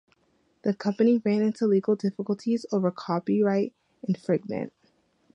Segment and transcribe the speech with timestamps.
[0.63, 4.73] The company ran into legal difficulties over copyright infringement.